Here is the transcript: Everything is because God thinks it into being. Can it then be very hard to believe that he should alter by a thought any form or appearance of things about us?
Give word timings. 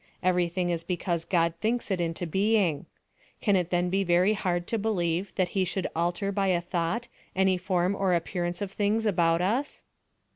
Everything 0.23 0.71
is 0.71 0.83
because 0.83 1.25
God 1.25 1.53
thinks 1.61 1.91
it 1.91 2.01
into 2.01 2.25
being. 2.25 2.87
Can 3.39 3.55
it 3.55 3.69
then 3.69 3.91
be 3.91 4.03
very 4.03 4.33
hard 4.33 4.65
to 4.65 4.79
believe 4.79 5.31
that 5.35 5.49
he 5.49 5.63
should 5.63 5.85
alter 5.95 6.31
by 6.31 6.47
a 6.47 6.59
thought 6.59 7.07
any 7.35 7.55
form 7.55 7.93
or 7.95 8.15
appearance 8.15 8.63
of 8.63 8.71
things 8.71 9.05
about 9.05 9.43
us? 9.43 9.83